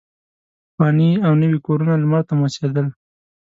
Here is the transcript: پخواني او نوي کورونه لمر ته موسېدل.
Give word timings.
پخواني 0.73 1.09
او 1.25 1.31
نوي 1.41 1.59
کورونه 1.65 1.93
لمر 2.01 2.21
ته 2.27 2.33
موسېدل. 2.39 2.85